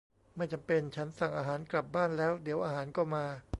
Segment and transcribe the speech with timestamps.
[0.35, 3.25] ไม่จำเป็น ฉันสั่งอาหารกลับบ้านแล้ว เดี๋ยวอาหารก็มา